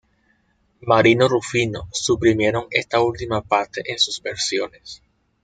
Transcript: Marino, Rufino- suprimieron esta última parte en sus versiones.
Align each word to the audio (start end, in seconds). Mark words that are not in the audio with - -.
Marino, 0.81 1.27
Rufino- 1.27 1.87
suprimieron 1.91 2.65
esta 2.71 2.99
última 3.01 3.41
parte 3.43 3.83
en 3.85 3.99
sus 3.99 4.19
versiones. 4.19 5.03